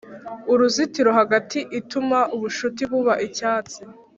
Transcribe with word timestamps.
uruzitiro 0.51 1.11
hagati 1.19 1.59
ituma 1.79 2.19
ubucuti 2.35 2.81
buba 2.91 3.13
icyatsi 3.27 3.79